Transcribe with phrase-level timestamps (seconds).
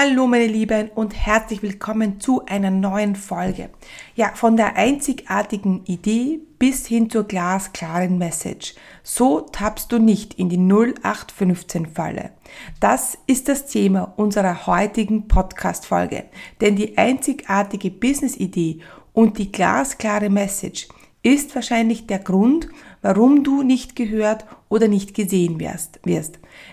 [0.00, 3.68] Hallo meine Lieben und herzlich willkommen zu einer neuen Folge.
[4.14, 8.76] Ja, von der einzigartigen Idee bis hin zur glasklaren Message.
[9.02, 12.30] So tappst du nicht in die 0815 Falle.
[12.78, 16.26] Das ist das Thema unserer heutigen Podcast Folge,
[16.60, 18.78] denn die einzigartige Business Idee
[19.12, 20.86] und die glasklare Message
[21.24, 22.68] ist wahrscheinlich der Grund,
[23.02, 25.98] warum du nicht gehört oder nicht gesehen wirst.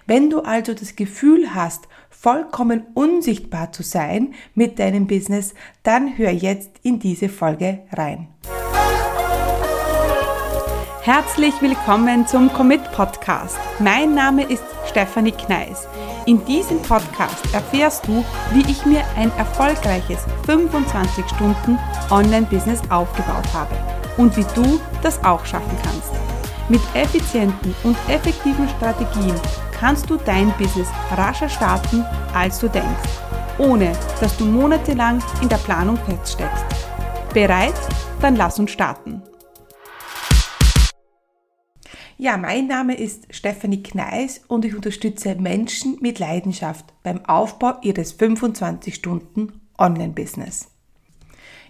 [0.06, 1.88] Wenn du also das Gefühl hast,
[2.20, 5.54] vollkommen unsichtbar zu sein mit deinem Business,
[5.84, 8.28] dann hör jetzt in diese Folge rein.
[11.02, 13.60] Herzlich willkommen zum Commit Podcast.
[13.78, 15.88] Mein Name ist Stefanie Kneis.
[16.26, 21.78] In diesem Podcast erfährst du, wie ich mir ein erfolgreiches 25 Stunden
[22.10, 23.76] Online-Business aufgebaut habe
[24.18, 26.12] und wie du das auch schaffen kannst.
[26.70, 29.36] Mit effizienten und effektiven Strategien
[29.80, 33.10] kannst du dein Business rascher starten, als du denkst,
[33.58, 36.66] ohne dass du monatelang in der Planung feststeckst.
[37.34, 37.76] Bereit?
[38.22, 39.22] Dann lass uns starten.
[42.18, 48.14] Ja, mein Name ist Stephanie Kneis und ich unterstütze Menschen mit Leidenschaft beim Aufbau ihres
[48.14, 50.70] 25 Stunden Online-Business.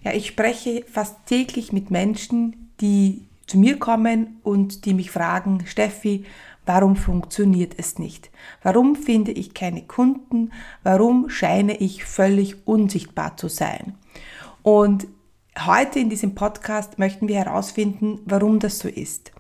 [0.04, 5.64] Ja, ich spreche fast täglich mit Menschen, die zu mir kommen und die mich fragen,
[5.66, 6.26] Steffi,
[6.66, 8.32] Warum funktioniert es nicht?
[8.64, 10.52] Warum finde ich keine Kunden?
[10.84, 13.96] Warum scheine ich völlig unsichtbar zu sein?
[14.64, 15.08] Und
[15.66, 19.32] heute in diesem Podcast möchten wir herausfinden, warum das so ist.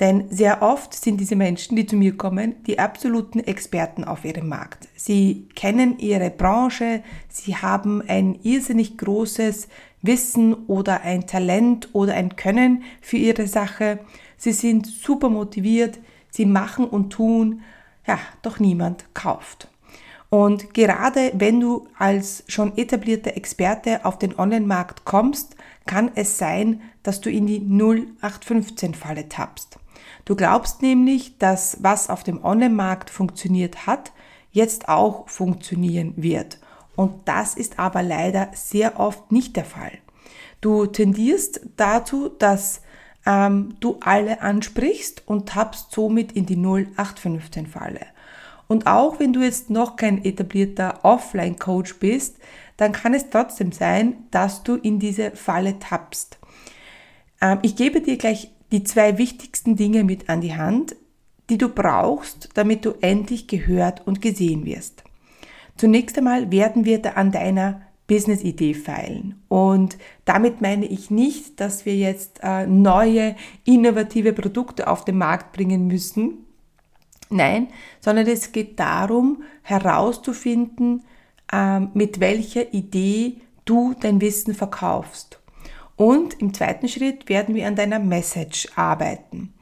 [0.00, 4.48] Denn sehr oft sind diese Menschen, die zu mir kommen, die absoluten Experten auf ihrem
[4.48, 4.88] Markt.
[4.96, 9.68] Sie kennen ihre Branche, sie haben ein irrsinnig großes
[10.02, 14.00] Wissen oder ein Talent oder ein Können für ihre Sache.
[14.36, 16.00] Sie sind super motiviert,
[16.36, 17.62] Sie machen und tun,
[18.08, 19.68] ja, doch niemand kauft.
[20.30, 25.54] Und gerade wenn du als schon etablierter Experte auf den Online-Markt kommst,
[25.86, 29.78] kann es sein, dass du in die 0815-Falle tappst.
[30.24, 34.10] Du glaubst nämlich, dass was auf dem Online-Markt funktioniert hat,
[34.50, 36.58] jetzt auch funktionieren wird.
[36.96, 39.92] Und das ist aber leider sehr oft nicht der Fall.
[40.60, 42.80] Du tendierst dazu, dass
[43.26, 48.00] ähm, du alle ansprichst und tappst somit in die 0815 Falle.
[48.66, 52.38] Und auch wenn du jetzt noch kein etablierter Offline-Coach bist,
[52.76, 56.38] dann kann es trotzdem sein, dass du in diese Falle tappst.
[57.40, 60.96] Ähm, ich gebe dir gleich die zwei wichtigsten Dinge mit an die Hand,
[61.50, 65.04] die du brauchst, damit du endlich gehört und gesehen wirst.
[65.76, 69.42] Zunächst einmal werden wir da an deiner Business-Idee feilen.
[69.48, 73.34] Und damit meine ich nicht, dass wir jetzt äh, neue,
[73.64, 76.44] innovative Produkte auf den Markt bringen müssen.
[77.30, 77.68] Nein,
[78.00, 81.02] sondern es geht darum, herauszufinden,
[81.52, 85.40] äh, mit welcher Idee du dein Wissen verkaufst.
[85.96, 89.54] Und im zweiten Schritt werden wir an deiner Message arbeiten.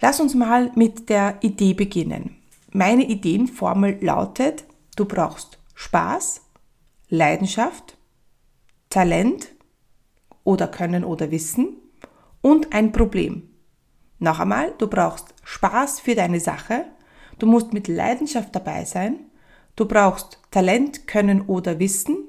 [0.00, 2.36] Lass uns mal mit der Idee beginnen.
[2.72, 4.64] Meine Ideenformel lautet,
[4.96, 6.42] du brauchst Spaß,
[7.10, 7.96] Leidenschaft,
[8.90, 9.54] Talent
[10.44, 11.76] oder Können oder Wissen
[12.42, 13.48] und ein Problem.
[14.18, 16.84] Noch einmal, du brauchst Spaß für deine Sache,
[17.38, 19.20] du musst mit Leidenschaft dabei sein,
[19.74, 22.28] du brauchst Talent, Können oder Wissen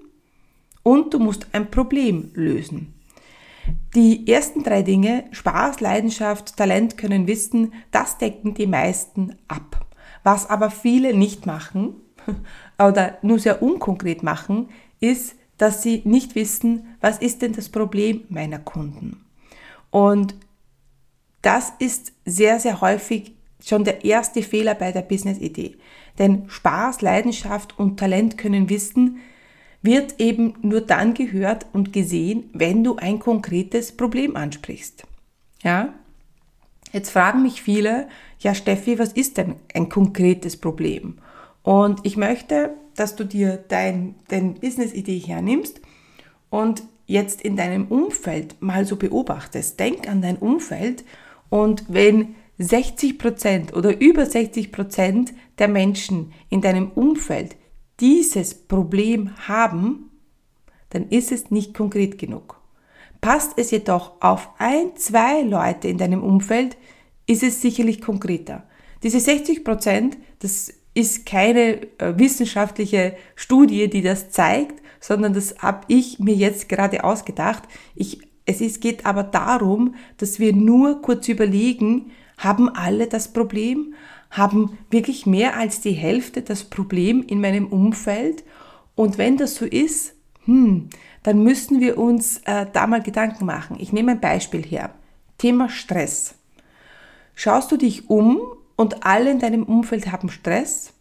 [0.84, 2.94] und du musst ein Problem lösen.
[3.96, 9.86] Die ersten drei Dinge, Spaß, Leidenschaft, Talent, Können, Wissen, das decken die meisten ab.
[10.24, 11.96] Was aber viele nicht machen,
[12.78, 14.70] oder nur sehr unkonkret machen,
[15.00, 19.26] ist, dass sie nicht wissen, was ist denn das Problem meiner Kunden.
[19.92, 20.36] Und
[21.42, 25.76] das ist sehr, sehr häufig schon der erste Fehler bei der Business-Idee.
[26.18, 29.20] Denn Spaß, Leidenschaft und Talent können wissen,
[29.82, 35.06] wird eben nur dann gehört und gesehen, wenn du ein konkretes Problem ansprichst.
[35.64, 35.94] Ja?
[36.92, 38.08] Jetzt fragen mich viele,
[38.40, 41.20] ja Steffi, was ist denn ein konkretes Problem?
[41.64, 45.82] Und ich möchte, dass du dir dein, dein Business-Idee hernimmst
[46.50, 49.80] und jetzt in deinem Umfeld mal so beobachtest.
[49.80, 51.04] Denk an dein Umfeld
[51.50, 57.56] und wenn 60% oder über 60% der Menschen in deinem Umfeld
[58.00, 60.12] dieses Problem haben,
[60.90, 62.60] dann ist es nicht konkret genug.
[63.22, 66.78] Passt es jedoch auf ein, zwei Leute in deinem Umfeld,
[67.28, 68.64] ist es sicherlich konkreter.
[69.04, 76.20] Diese 60% das ist keine äh, wissenschaftliche Studie, die das zeigt, sondern das habe ich
[76.20, 77.64] mir jetzt gerade ausgedacht.
[77.96, 83.94] Ich, es ist, geht aber darum, dass wir nur kurz überlegen, haben alle das Problem?
[84.32, 88.44] haben wirklich mehr als die Hälfte das Problem in meinem Umfeld.
[88.96, 90.14] Und wenn das so ist,
[90.46, 90.90] hm,
[91.24, 93.78] dann müssen wir uns äh, da mal Gedanken machen.
[93.80, 94.94] Ich nehme ein Beispiel her.
[95.38, 96.36] Thema Stress.
[97.34, 98.40] Schaust du dich um
[98.80, 100.94] und alle in deinem Umfeld haben Stress?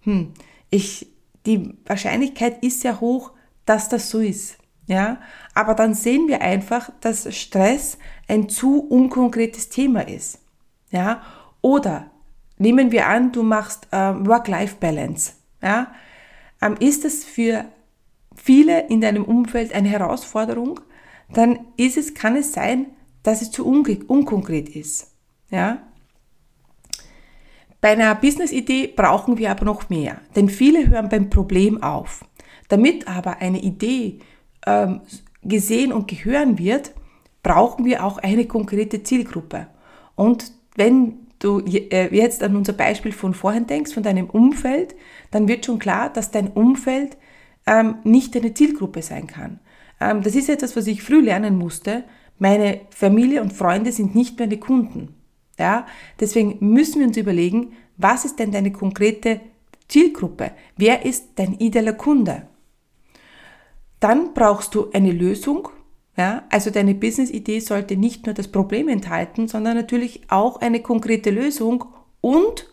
[0.00, 0.32] Hm,
[0.70, 1.06] ich,
[1.46, 3.30] die Wahrscheinlichkeit ist ja hoch,
[3.64, 4.58] dass das so ist.
[4.88, 5.20] Ja,
[5.54, 7.96] aber dann sehen wir einfach, dass Stress
[8.26, 10.40] ein zu unkonkretes Thema ist.
[10.90, 11.22] Ja,
[11.60, 12.10] oder
[12.58, 15.34] nehmen wir an, du machst äh, Work-Life-Balance.
[15.62, 15.92] Ja,
[16.60, 17.66] ähm, ist es für
[18.34, 20.80] viele in deinem Umfeld eine Herausforderung,
[21.32, 22.86] dann ist es, kann es sein,
[23.22, 25.12] dass es zu unkonkret ist.
[25.50, 25.86] Ja,
[27.82, 32.24] bei einer Business-Idee brauchen wir aber noch mehr, denn viele hören beim Problem auf.
[32.68, 34.20] Damit aber eine Idee
[34.64, 35.00] ähm,
[35.42, 36.92] gesehen und gehören wird,
[37.42, 39.66] brauchen wir auch eine konkrete Zielgruppe.
[40.14, 44.94] Und wenn du äh, jetzt an unser Beispiel von vorhin denkst, von deinem Umfeld,
[45.32, 47.16] dann wird schon klar, dass dein Umfeld
[47.66, 49.58] ähm, nicht deine Zielgruppe sein kann.
[50.00, 52.04] Ähm, das ist etwas, was ich früh lernen musste.
[52.38, 55.16] Meine Familie und Freunde sind nicht meine Kunden.
[55.62, 55.86] Ja,
[56.18, 59.40] deswegen müssen wir uns überlegen, was ist denn deine konkrete
[59.86, 60.50] Zielgruppe?
[60.76, 62.48] Wer ist dein idealer Kunde?
[64.00, 65.68] Dann brauchst du eine Lösung.
[66.16, 71.30] Ja, also deine Business-Idee sollte nicht nur das Problem enthalten, sondern natürlich auch eine konkrete
[71.30, 71.84] Lösung
[72.20, 72.68] und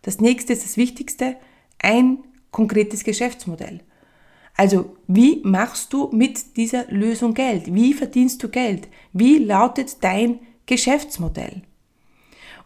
[0.00, 1.36] das nächste ist das Wichtigste,
[1.78, 2.20] ein
[2.50, 3.80] konkretes Geschäftsmodell.
[4.56, 7.74] Also, wie machst du mit dieser Lösung Geld?
[7.74, 8.88] Wie verdienst du Geld?
[9.12, 11.64] Wie lautet dein Geschäftsmodell?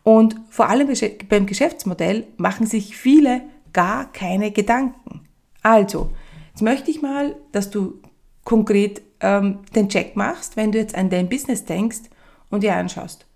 [0.04, 0.88] Und vor allem
[1.28, 3.40] beim Geschäftsmodell machen sich viele
[3.72, 5.22] gar keine Gedanken.
[5.62, 6.10] Also,
[6.50, 8.00] jetzt möchte ich mal, dass du
[8.44, 12.02] konkret ähm, den Check machst, wenn du jetzt an dein Business denkst
[12.50, 13.26] und dir anschaust.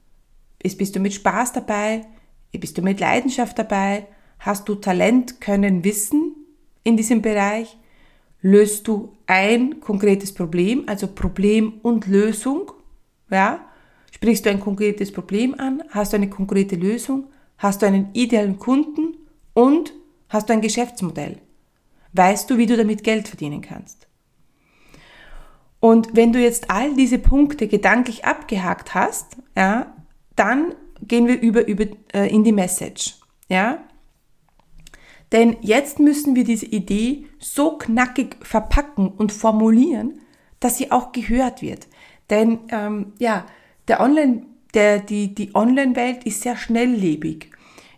[0.63, 2.05] Bist du mit Spaß dabei?
[2.53, 4.07] Bist du mit Leidenschaft dabei?
[4.39, 6.35] Hast du Talent, Können, Wissen
[6.85, 7.79] in diesem Bereich?
[8.43, 12.71] Löst du ein konkretes Problem, also Problem und Lösung?
[13.31, 13.61] Ja?
[14.19, 15.85] Sprichst du ein konkretes Problem an?
[15.91, 17.29] Hast du eine konkrete Lösung?
[17.57, 19.17] Hast du einen idealen Kunden?
[19.55, 19.93] Und
[20.29, 21.39] hast du ein Geschäftsmodell?
[22.15, 24.09] Weißt du, wie du damit Geld verdienen kannst?
[25.79, 29.95] Und wenn du jetzt all diese Punkte gedanklich abgehakt hast, ja,
[30.35, 33.15] dann gehen wir über, über äh, in die Message.
[33.49, 33.85] Ja?
[35.31, 40.19] Denn jetzt müssen wir diese Idee so knackig verpacken und formulieren,
[40.59, 41.87] dass sie auch gehört wird.
[42.31, 43.47] Denn ähm, ja,
[43.89, 44.43] der Online,
[44.75, 47.51] der, die, die Online-Welt ist sehr schnelllebig.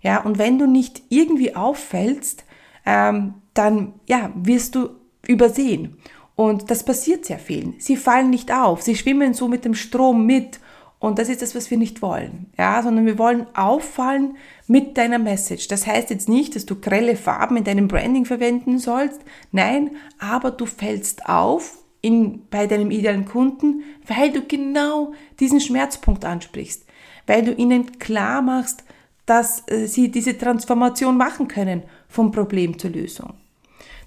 [0.02, 2.44] Ja, und wenn du nicht irgendwie auffällst,
[2.86, 4.90] ähm, dann ja, wirst du
[5.26, 5.98] übersehen.
[6.36, 7.74] Und das passiert sehr vielen.
[7.78, 10.60] Sie fallen nicht auf, sie schwimmen so mit dem Strom mit.
[10.98, 12.46] Und das ist das, was wir nicht wollen.
[12.58, 15.68] Ja, sondern wir wollen auffallen mit deiner Message.
[15.68, 19.20] Das heißt jetzt nicht, dass du grelle Farben in deinem Branding verwenden sollst.
[19.50, 26.24] Nein, aber du fällst auf in, bei deinem idealen Kunden, weil du genau diesen Schmerzpunkt
[26.24, 26.84] ansprichst,
[27.26, 28.84] weil du ihnen klar machst,
[29.26, 33.34] dass äh, sie diese Transformation machen können vom Problem zur Lösung.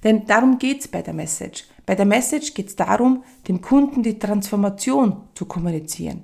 [0.03, 1.65] Denn darum geht's bei der Message.
[1.85, 6.23] Bei der Message geht's darum, dem Kunden die Transformation zu kommunizieren.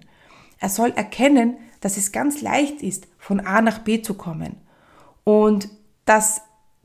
[0.60, 4.58] Er soll erkennen, dass es ganz leicht ist, von A nach B zu kommen.
[5.24, 5.70] Und
[6.06, 6.42] dass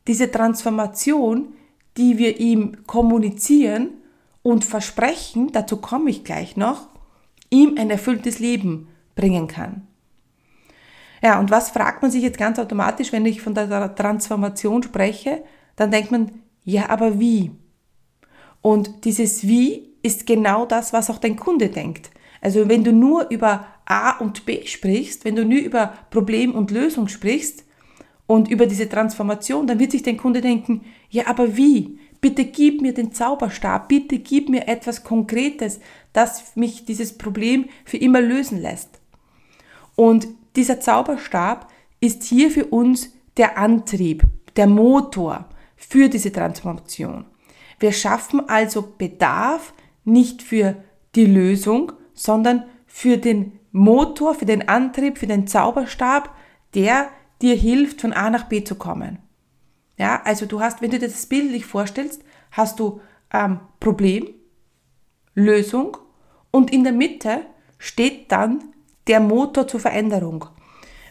[0.07, 1.55] diese Transformation,
[1.97, 3.89] die wir ihm kommunizieren,
[4.45, 6.87] und Versprechen, dazu komme ich gleich noch,
[7.51, 9.89] ihm ein erfülltes Leben bringen kann.
[11.23, 15.43] Ja, und was fragt man sich jetzt ganz automatisch, wenn ich von der Transformation spreche?
[15.77, 16.31] Dann denkt man,
[16.63, 17.53] ja, aber wie?
[18.61, 22.11] Und dieses Wie ist genau das, was auch dein Kunde denkt.
[22.43, 26.71] Also wenn du nur über A und B sprichst, wenn du nur über Problem und
[26.71, 27.65] Lösung sprichst
[28.27, 31.99] und über diese Transformation, dann wird sich dein Kunde denken, ja, aber wie?
[32.25, 35.79] Bitte gib mir den Zauberstab, bitte gib mir etwas Konkretes,
[36.15, 38.99] das mich dieses Problem für immer lösen lässt.
[39.95, 44.23] Und dieser Zauberstab ist hier für uns der Antrieb,
[44.57, 47.27] der Motor für diese Transformation.
[47.79, 49.75] Wir schaffen also Bedarf
[50.07, 50.77] nicht für
[51.17, 56.35] die Lösung, sondern für den Motor, für den Antrieb, für den Zauberstab,
[56.73, 57.11] der
[57.43, 59.19] dir hilft, von A nach B zu kommen.
[59.97, 63.01] Ja, also du hast, wenn du dir das bildlich vorstellst, hast du
[63.33, 64.29] ähm, Problem,
[65.35, 65.97] Lösung
[66.51, 67.43] und in der Mitte
[67.79, 68.63] steht dann
[69.07, 70.47] der Motor zur Veränderung.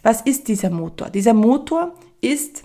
[0.02, 1.10] Was ist dieser Motor?
[1.10, 2.64] Dieser Motor ist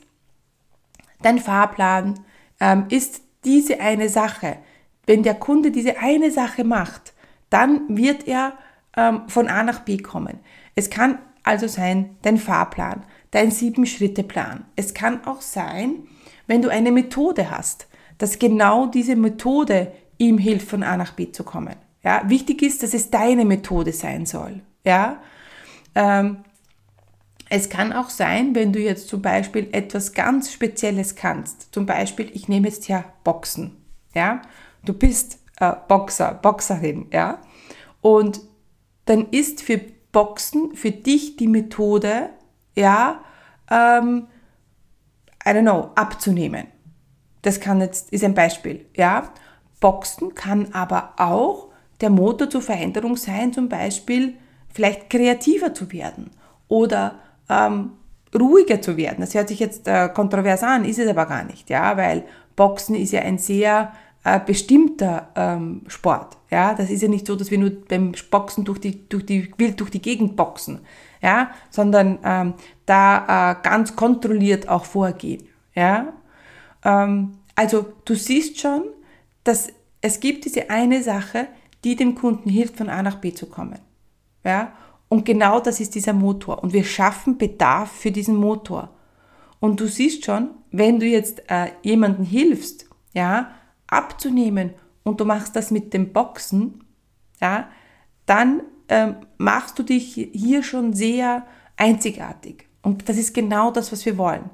[1.23, 2.21] dein Fahrplan,
[2.61, 4.59] ähm, ist diese eine Sache.
[5.07, 7.15] Wenn der Kunde diese eine Sache macht,
[7.51, 8.55] dann wird er
[8.97, 10.41] ähm, von A nach B kommen.
[10.75, 14.65] Es kann also sein dein Fahrplan, dein Sieben-Schritte-Plan.
[14.77, 16.07] Es kann auch sein,
[16.47, 17.87] wenn du eine Methode hast,
[18.19, 21.77] dass genau diese Methode ihm hilft, von A nach B zu kommen.
[22.03, 24.61] Ja, wichtig ist, dass es deine Methode sein soll.
[24.85, 25.21] Ja,
[25.95, 26.39] ähm,
[27.51, 31.73] es kann auch sein, wenn du jetzt zum Beispiel etwas ganz Spezielles kannst.
[31.73, 33.77] Zum Beispiel, ich nehme jetzt ja Boxen.
[34.15, 34.43] Ja,
[34.85, 37.07] du bist äh, Boxer, Boxerin.
[37.13, 37.41] Ja,
[38.01, 38.41] und
[39.07, 39.81] dann ist für
[40.13, 42.31] Boxen für dich die Methode,
[42.79, 43.21] ja,
[43.71, 44.29] ähm,
[45.47, 46.67] I don't know, abzunehmen.
[47.43, 49.31] Das kann jetzt, ist ein Beispiel, ja.
[49.81, 51.69] Boxen kann aber auch
[52.01, 54.35] der Motor zur Veränderung sein, zum Beispiel
[54.73, 56.31] vielleicht kreativer zu werden
[56.69, 57.15] oder
[57.49, 57.93] ähm,
[58.35, 59.21] ruhiger zu werden.
[59.21, 62.25] Das hört sich jetzt äh, kontrovers an, ist es aber gar nicht, ja, weil
[62.57, 63.93] Boxen ist ja ein sehr
[64.25, 66.37] äh, bestimmter ähm, Sport.
[66.51, 69.53] Ja, das ist ja nicht so, dass wir nur beim Boxen durch die, durch die,
[69.59, 70.81] wild durch die Gegend boxen,
[71.23, 72.55] ja, sondern ähm,
[72.87, 75.47] da äh, ganz kontrolliert auch vorgehen.
[75.75, 76.13] Ja,
[76.85, 78.85] ähm, also du siehst schon,
[79.45, 79.69] dass
[80.01, 81.49] es gibt diese eine Sache,
[81.85, 83.79] die dem Kunden hilft, von A nach B zu kommen.
[84.45, 84.73] Ja,
[85.09, 86.63] und genau das ist dieser Motor.
[86.63, 88.91] Und wir schaffen Bedarf für diesen Motor.
[89.61, 93.51] Und du siehst schon, wenn du jetzt äh, jemandem hilfst, ja,
[93.89, 96.85] abzunehmen und du machst das mit dem Boxen,
[97.41, 97.69] ja,
[98.27, 102.69] dann ähm, machst du dich hier schon sehr einzigartig.
[102.83, 104.51] Und das ist genau das, was wir wollen.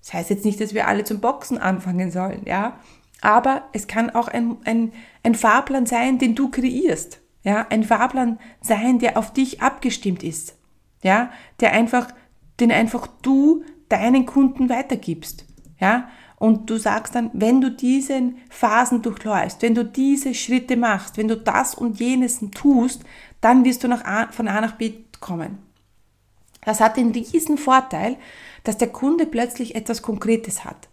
[0.00, 2.78] Das heißt jetzt nicht, dass wir alle zum Boxen anfangen sollen, ja.
[3.20, 7.20] Aber es kann auch ein, ein, ein Fahrplan sein, den du kreierst.
[7.44, 10.56] Ja, ein Fahrplan sein, der auf dich abgestimmt ist.
[11.02, 12.08] Ja, der einfach,
[12.60, 15.46] den einfach du deinen Kunden weitergibst.
[15.80, 16.08] Ja,
[16.42, 21.28] und du sagst dann, wenn du diesen Phasen durchläufst, wenn du diese Schritte machst, wenn
[21.28, 23.04] du das und jenes tust,
[23.40, 25.58] dann wirst du nach A, von A nach B kommen.
[26.64, 28.16] Das hat den riesen Vorteil,
[28.64, 30.88] dass der Kunde plötzlich etwas Konkretes hat.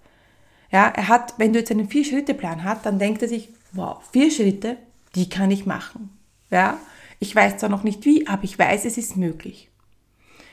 [0.71, 4.29] Ja, er hat, wenn du jetzt einen Vier-Schritte-Plan hast, dann denkt er sich, wow, vier
[4.29, 4.77] Schritte,
[5.15, 6.15] die kann ich machen.
[6.51, 6.77] Ja,
[7.17, 9.71] ich weiß zwar noch nicht wie, aber ich weiß, es ist möglich.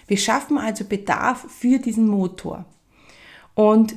[0.07, 2.65] Wir schaffen also Bedarf für diesen Motor.
[3.55, 3.97] Und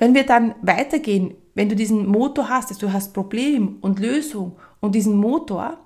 [0.00, 4.56] wenn wir dann weitergehen, wenn du diesen Motor hast, dass du hast Problem und Lösung
[4.80, 5.78] und diesen Motor,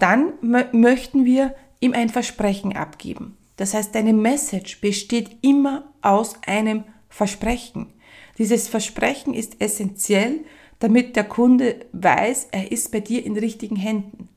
[0.00, 0.32] dann
[0.72, 3.36] möchten wir ihm ein Versprechen abgeben.
[3.56, 7.92] Das heißt, deine Message besteht immer aus einem Versprechen.
[8.36, 10.40] Dieses Versprechen ist essentiell,
[10.80, 14.28] damit der Kunde weiß, er ist bei dir in richtigen Händen.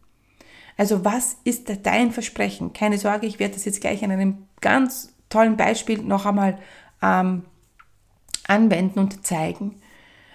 [0.77, 2.73] Also was ist dein Versprechen?
[2.73, 6.59] Keine Sorge, ich werde das jetzt gleich an einem ganz tollen Beispiel noch einmal
[7.01, 7.43] ähm,
[8.47, 9.75] anwenden und zeigen.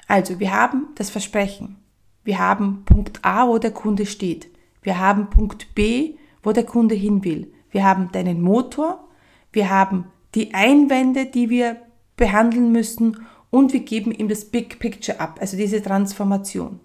[0.09, 1.77] Also wir haben das Versprechen.
[2.25, 4.49] Wir haben Punkt A, wo der Kunde steht.
[4.83, 7.53] Wir haben Punkt B, wo der Kunde hin will.
[7.71, 9.09] Wir haben deinen Motor.
[9.53, 11.77] Wir haben die Einwände, die wir
[12.17, 16.81] behandeln müssen und wir geben ihm das Big Picture ab, also diese Transformation.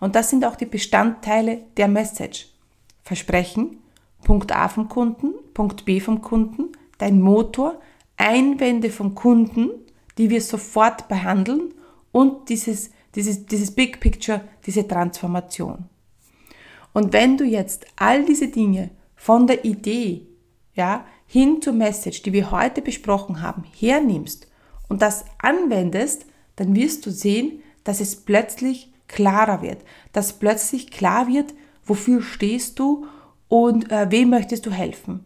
[0.00, 2.48] Und das sind auch die Bestandteile der Message.
[3.02, 3.78] Versprechen,
[4.22, 7.80] Punkt A vom Kunden, Punkt B vom Kunden, dein Motor,
[8.16, 9.70] Einwände vom Kunden,
[10.18, 11.72] die wir sofort behandeln
[12.12, 15.86] und dieses, dieses, dieses Big Picture, diese Transformation.
[16.92, 20.26] Und wenn du jetzt all diese Dinge von der Idee
[20.74, 24.48] ja, hin zur Message, die wir heute besprochen haben, hernimmst
[24.88, 29.78] und das anwendest, dann wirst du sehen, dass es plötzlich klarer wird,
[30.12, 33.06] dass plötzlich klar wird, wofür stehst du
[33.48, 35.24] und äh, wem möchtest du helfen.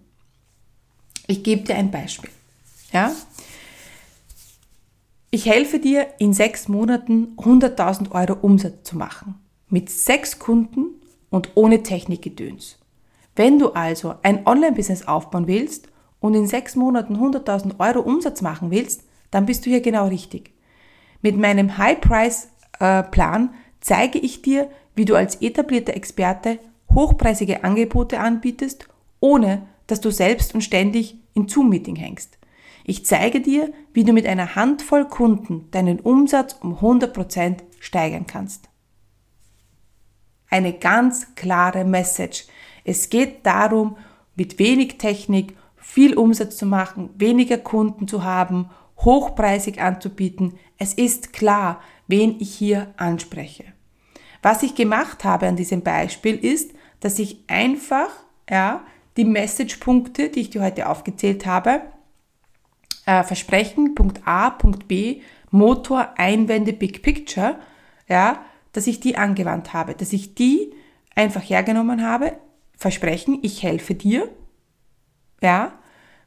[1.27, 2.31] Ich gebe dir ein Beispiel.
[2.93, 3.13] Ja?
[5.35, 9.37] Ich helfe dir in sechs Monaten 100.000 Euro Umsatz zu machen.
[9.71, 12.79] Mit sechs Kunden und ohne Technikgedöns.
[13.35, 15.89] Wenn du also ein Online-Business aufbauen willst
[16.21, 20.53] und in sechs Monaten 100.000 Euro Umsatz machen willst, dann bist du hier genau richtig.
[21.23, 26.59] Mit meinem High-Price-Plan zeige ich dir, wie du als etablierter Experte
[26.95, 28.87] hochpreisige Angebote anbietest,
[29.19, 32.37] ohne dass du selbst und ständig in Zoom-Meeting hängst.
[32.85, 38.69] Ich zeige dir, wie du mit einer Handvoll Kunden deinen Umsatz um 100% steigern kannst.
[40.51, 42.47] Eine ganz klare Message.
[42.85, 43.97] Es geht darum,
[44.35, 50.55] mit wenig Technik viel Umsatz zu machen, weniger Kunden zu haben, hochpreisig anzubieten.
[50.79, 53.65] Es ist klar, wen ich hier anspreche.
[54.43, 58.11] Was ich gemacht habe an diesem Beispiel ist, dass ich einfach
[58.49, 58.85] ja,
[59.17, 61.83] die Messagepunkte, die ich dir heute aufgezählt habe,
[63.07, 67.59] äh, Versprechen, Punkt A, Punkt B, Motor, Einwände, Big Picture,
[68.09, 70.73] ja, dass ich die angewandt habe, dass ich die
[71.15, 72.37] einfach hergenommen habe,
[72.77, 74.29] Versprechen, ich helfe dir,
[75.41, 75.73] ja,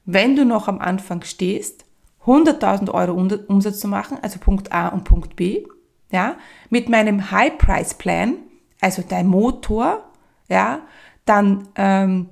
[0.06, 1.86] wenn du noch am Anfang stehst,
[2.26, 3.14] 100.000 Euro
[3.48, 5.66] Umsatz zu machen, also Punkt A und Punkt B,
[6.12, 6.38] ja,
[6.70, 8.38] mit meinem High Price Plan,
[8.82, 10.12] also dein Motor,
[10.48, 10.82] ja,
[11.26, 12.30] dann ähm,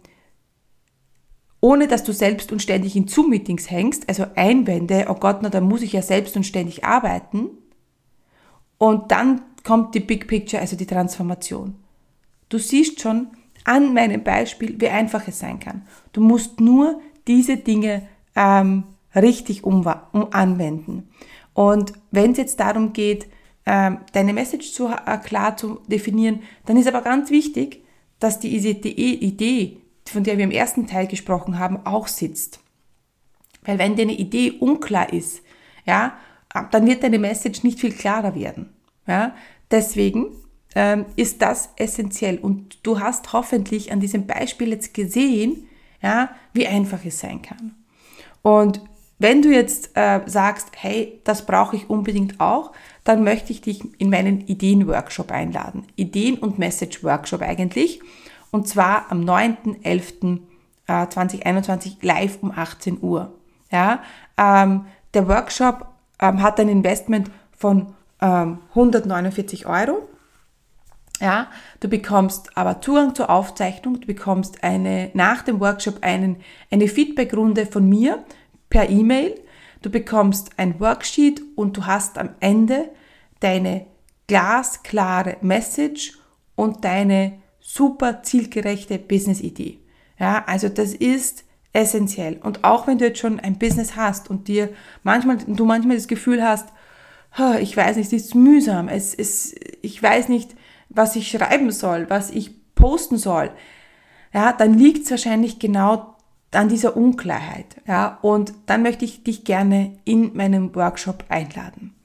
[1.64, 5.62] ohne dass du selbst und ständig in Zoom-Meetings hängst, also Einwände, oh Gott, na, da
[5.62, 7.52] muss ich ja selbst und ständig arbeiten.
[8.78, 11.76] Und dann kommt die Big Picture, also die Transformation.
[12.50, 13.28] Du siehst schon
[13.64, 15.84] an meinem Beispiel, wie einfach es sein kann.
[16.12, 18.84] Du musst nur diese Dinge ähm,
[19.16, 21.08] richtig um, um anwenden.
[21.54, 23.30] Und wenn es jetzt darum geht,
[23.66, 27.86] ähm, deine Message zu, äh, klar zu definieren, dann ist aber ganz wichtig,
[28.20, 29.78] dass die Idee,
[30.14, 32.60] von der wir im ersten Teil gesprochen haben, auch sitzt.
[33.64, 35.42] Weil wenn deine Idee unklar ist,
[35.86, 36.18] ja,
[36.72, 38.70] dann wird deine Message nicht viel klarer werden.
[39.08, 39.36] Ja,
[39.72, 40.28] deswegen
[40.76, 42.38] ähm, ist das essentiell.
[42.38, 45.68] Und du hast hoffentlich an diesem Beispiel jetzt gesehen,
[46.02, 47.76] ja, wie einfach es sein kann.
[48.42, 48.82] Und
[49.20, 53.82] wenn du jetzt äh, sagst, hey, das brauche ich unbedingt auch, dann möchte ich dich
[53.98, 55.86] in meinen Ideen-Workshop einladen.
[55.96, 58.02] Ideen- und Message-Workshop eigentlich.
[58.54, 63.34] Und zwar am 9.11.2021 äh, live um 18 Uhr.
[63.72, 64.04] Ja,
[64.38, 65.88] ähm, der Workshop
[66.20, 70.08] ähm, hat ein Investment von ähm, 149 Euro.
[71.20, 71.48] Ja,
[71.80, 76.36] du bekommst aber Zugang zur Aufzeichnung, du bekommst eine, nach dem Workshop einen,
[76.70, 78.24] eine Feedbackrunde von mir
[78.70, 79.34] per E-Mail.
[79.82, 82.92] Du bekommst ein Worksheet und du hast am Ende
[83.40, 83.88] deine
[84.28, 86.20] glasklare Message
[86.56, 87.42] und deine
[87.74, 89.80] super zielgerechte Business-Idee.
[90.20, 92.40] Ja, also das ist essentiell.
[92.44, 94.70] Und auch wenn du jetzt schon ein Business hast und dir
[95.02, 96.70] manchmal, du manchmal das Gefühl hast,
[97.60, 100.56] ich weiß nicht, es ist mühsam, es ist, ich weiß nicht,
[100.90, 103.50] was ich schreiben soll, was ich posten soll,
[104.34, 106.16] ja, dann liegt es wahrscheinlich genau
[106.52, 107.78] an dieser Unklarheit.
[107.88, 111.96] Ja, und dann möchte ich dich gerne in meinem Workshop einladen.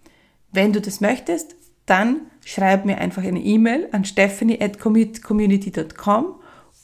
[0.51, 6.35] Wenn du das möchtest, dann schreib mir einfach eine E-Mail an stephanie at community.com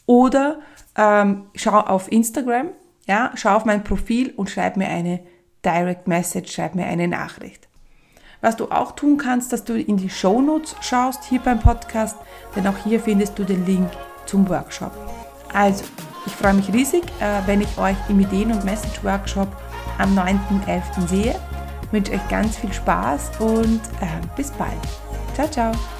[0.04, 0.58] oder
[0.94, 2.68] ähm, schau auf Instagram,
[3.06, 5.20] ja, schau auf mein Profil und schreib mir eine
[5.64, 7.66] Direct Message, schreib mir eine Nachricht.
[8.42, 12.18] Was du auch tun kannst, dass du in die Show Notes schaust hier beim Podcast,
[12.54, 13.88] denn auch hier findest du den Link
[14.26, 14.92] zum Workshop.
[15.54, 15.84] Also,
[16.26, 19.48] ich freue mich riesig, äh, wenn ich euch im Ideen- und Message-Workshop
[19.96, 21.08] am 9.11.
[21.08, 21.40] sehe.
[21.84, 25.03] Ich wünsche euch ganz viel Spaß und äh, bis bald.
[25.34, 25.93] Tchau, tchau!